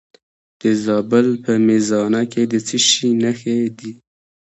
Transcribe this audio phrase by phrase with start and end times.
[0.61, 3.91] د زابل په میزانه کې د څه شي نښې دي؟